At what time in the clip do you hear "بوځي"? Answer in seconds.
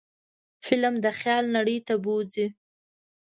2.03-2.47